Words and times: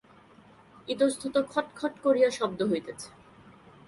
ইতস্তত 0.87 1.35
খট 1.51 1.67
খট 1.79 1.93
করিয়া 2.03 2.29
শব্দ 2.29 2.59
হইতেছে। 2.71 3.09